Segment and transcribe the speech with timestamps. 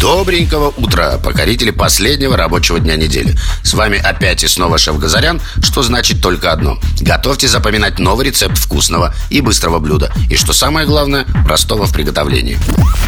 [0.00, 3.34] Добренького утра, покорители последнего рабочего дня недели.
[3.64, 6.78] С вами опять и снова шеф Газарян, что значит только одно.
[7.00, 10.12] Готовьте запоминать новый рецепт вкусного и быстрого блюда.
[10.30, 12.60] И что самое главное, простого в приготовлении.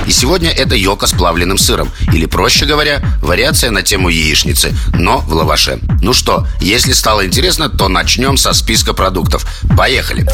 [0.08, 1.92] И сегодня это йока с плавленным сыром.
[2.12, 5.78] Или, проще говоря, вариация на тему яичницы, но в лаваше.
[6.02, 9.46] Ну что, если стало интересно, то начнем со списка продуктов.
[9.76, 10.26] Поехали!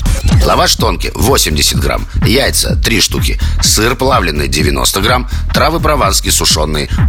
[0.47, 6.46] Лаваш тонкий 80 грамм, яйца 3 штуки, сыр плавленый 90 грамм, травы прованские сушеные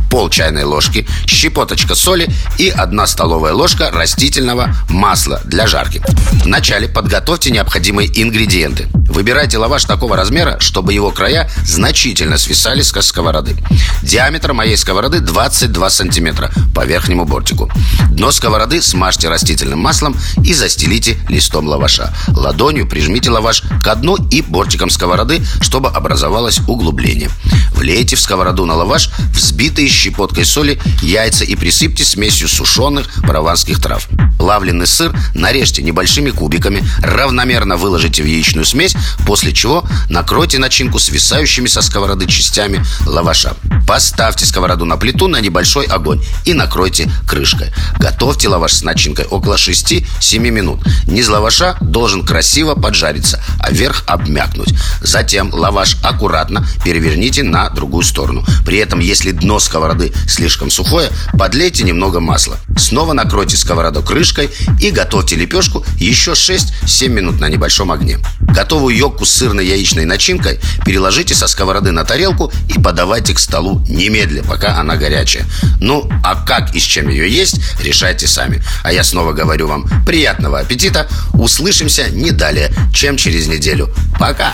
[0.09, 6.01] пол чайной ложки, щепоточка соли и 1 столовая ложка растительного масла для жарки.
[6.43, 8.87] Вначале подготовьте необходимые ингредиенты.
[9.09, 13.55] Выбирайте лаваш такого размера, чтобы его края значительно свисали с сковороды.
[14.03, 17.71] Диаметр моей сковороды 22 сантиметра по верхнему бортику.
[18.11, 22.13] Дно сковороды смажьте растительным маслом и застелите листом лаваша.
[22.29, 27.29] Ладонью прижмите лаваш к дну и бортикам сковороды, чтобы образовалось углубление.
[27.78, 34.08] Влейте в сковороду на лаваш взбитые щепоткой соли яйца и присыпьте смесью сушеных прованских трав.
[34.39, 38.95] Плавленый сыр нарежьте небольшими кубиками, равномерно выложите в яичную смесь,
[39.28, 43.56] после чего накройте начинку свисающими со сковороды частями лаваша.
[43.88, 47.72] Поставьте сковороду на плиту на небольшой огонь и накройте крышкой.
[48.00, 50.81] Готовьте лаваш с начинкой около 6-7 минут.
[51.06, 54.73] Низ лаваша должен красиво поджариться, а верх обмякнуть.
[55.02, 57.44] Затем лаваш аккуратно переверните
[57.75, 58.45] другую сторону.
[58.65, 62.57] При этом, если дно сковороды слишком сухое, подлейте немного масла.
[62.77, 68.19] Снова накройте сковороду крышкой и готовьте лепешку еще 6-7 минут на небольшом огне.
[68.39, 74.43] Готовую йогку с сырно-яичной начинкой переложите со сковороды на тарелку и подавайте к столу немедля,
[74.43, 75.45] пока она горячая.
[75.79, 78.63] Ну, а как и с чем ее есть, решайте сами.
[78.83, 81.07] А я снова говорю вам приятного аппетита.
[81.33, 83.93] Услышимся не далее, чем через неделю.
[84.19, 84.53] Пока!